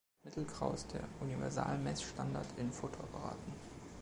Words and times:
Mittelgrau 0.23 0.73
ist 0.73 0.91
der 0.93 1.01
Universalmess-Standard 1.21 2.47
in 2.57 2.71
Fotoapparaten. 2.71 3.53